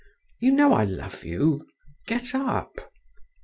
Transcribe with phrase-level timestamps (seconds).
[0.39, 1.67] You know I love you….
[2.07, 2.91] Get up."